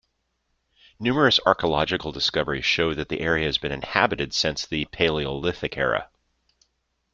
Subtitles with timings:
[0.99, 6.09] Numerous archaeological discoveries show that the area has been inhabited since the Paleolithic era.